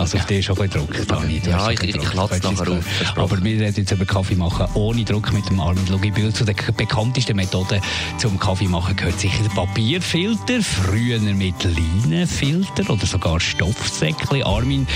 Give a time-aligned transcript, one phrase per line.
[0.00, 1.40] Also auf dich ist auch ein bisschen Druck, Dani.
[1.40, 2.10] Du Ja, hast ich- schon ich Druck.
[2.10, 3.18] klatsch Verstehst nachher auf.
[3.18, 6.32] Aber wir reden jetzt über Kaffee machen ohne Druck mit dem Armin Lugibühl.
[6.32, 7.80] Zu den bekanntesten Methoden
[8.18, 14.42] zum Kaffee machen gehört sicher der Papierfilter, früher mit Leinenfilter oder sogar Stoffsäckchen.
[14.42, 14.86] Armin,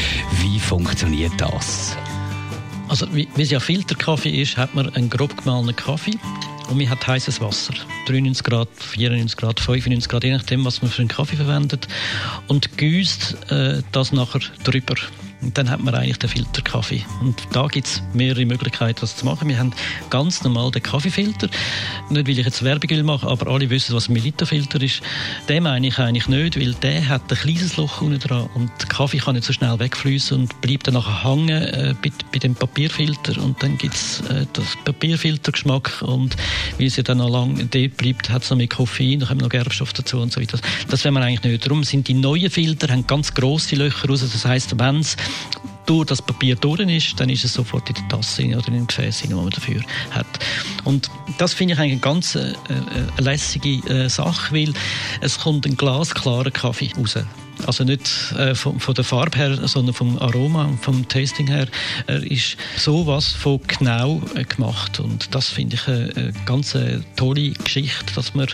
[0.43, 1.97] wie funktioniert das?
[2.89, 6.19] Also, wie, wie es ja Filterkaffee ist, hat man einen grob gemahlenen Kaffee
[6.75, 7.73] und man hat heißes Wasser.
[8.09, 11.87] 93 Grad, 94 Grad, 95 Grad, je nachdem, was man für einen Kaffee verwendet.
[12.49, 14.97] Und gießt äh, das nachher drüber.
[15.45, 17.05] Und dann hat man eigentlich den Filterkaffee.
[17.21, 19.49] Und da gibt es mehrere Möglichkeiten, das zu machen.
[19.49, 19.73] Wir haben
[20.11, 21.49] ganz normal den Kaffeefilter.
[22.11, 25.03] Nicht, weil ich jetzt Werbung will machen, aber alle wissen, was ein Melita-Filter ist.
[25.49, 28.89] Den meine ich eigentlich nicht, weil der hat ein kleines Loch unten dran und der
[28.89, 32.55] Kaffee kann nicht so schnell wegfließen und bleibt dann nachher hängen äh, bei, bei dem
[32.55, 36.37] Papierfilter und dann gibt es äh, das Papierfiltergeschmack und
[36.79, 39.41] weil es ja dann noch lange dort bleibt, hat es noch mehr Koffein, da kommen
[39.41, 40.59] noch Gerbstoffe dazu und so weiter.
[40.89, 41.67] Das will man eigentlich nicht.
[41.67, 44.21] Darum sind die neuen Filter haben ganz grosse Löcher raus.
[44.21, 45.17] Das heisst, wenn es
[45.87, 48.87] durch das Papier durch ist, dann ist es sofort in der Tasse oder in dem
[48.87, 50.27] Gefäß, das man dafür hat.
[50.85, 52.55] Und das finde ich eigentlich eine ganz äh, äh,
[53.21, 54.73] lässige äh, Sache, weil
[55.21, 57.19] es kommt ein glasklarer Kaffee raus.
[57.67, 61.67] Also nicht äh, von, von der Farbe her, sondern vom Aroma und vom Tasting her.
[62.07, 65.01] Er ist sowas von genau äh, gemacht.
[65.01, 68.49] Und das finde ich eine, eine ganz äh, tolle Geschichte, dass man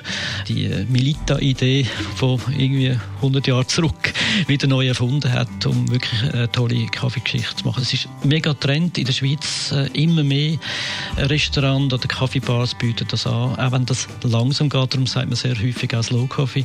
[0.48, 4.12] die äh, Milita-Idee von irgendwie 100 Jahren zurück
[4.47, 7.83] wieder neu erfunden hat, um wirklich eine tolle Kaffeegeschichte zu machen.
[7.83, 9.73] Es ist mega Trend in der Schweiz.
[9.73, 10.59] Äh, immer mehr
[11.17, 13.59] Restaurants oder Kaffeebars bieten das an.
[13.59, 16.65] Auch wenn das langsam geht, darum sagt man sehr häufig auch Slow Coffee.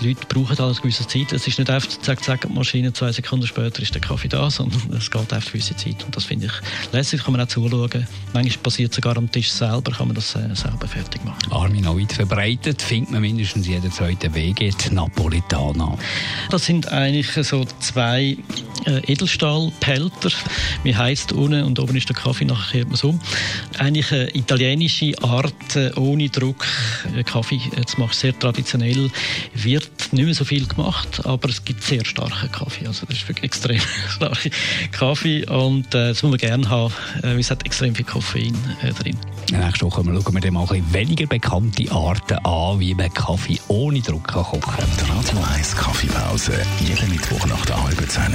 [0.00, 1.32] Die Leute brauchen alles eine gewisse Zeit.
[1.32, 4.50] Es ist nicht einfach zack, zack, die Maschine, zwei Sekunden später ist der Kaffee da,
[4.50, 6.04] sondern es geht eine gewisse Zeit.
[6.04, 8.06] Und das finde ich lässig, kann man auch zuschauen.
[8.32, 11.50] Manchmal passiert sogar am Tisch selber, kann man das äh, selber fertig machen.
[11.50, 15.96] Armin, auch weit verbreitet, findet man mindestens jeden zweiten Weg, die Napolitana.
[16.50, 18.36] Das sind eigentlich so zwei
[18.86, 20.30] äh, Edelstahlpelter.
[20.82, 23.20] Wie heisst unten und oben ist der Kaffee, nachher kehrt man es um.
[23.78, 26.66] Eigentlich eine italienische Art, äh, ohne Druck
[27.16, 28.14] äh, Kaffee äh, zu machen.
[28.14, 29.10] Sehr traditionell.
[29.54, 32.86] Wird nicht mehr so viel gemacht, aber es gibt sehr starken Kaffee.
[32.86, 34.50] Also das ist wirklich extrem starker
[34.92, 38.56] Kaffee und äh, das muss man gerne haben, äh, weil es hat extrem viel Koffein
[38.82, 39.16] äh, drin.
[39.50, 43.60] Nächste Woche schauen wir dann mal ein bisschen weniger bekannte Arten an, wie man Kaffee
[43.68, 44.84] ohne Druck kann kochen kann.
[45.00, 48.34] Die Radio 1 Kaffeepause, jeden Mittwoch nach der halben Zehn,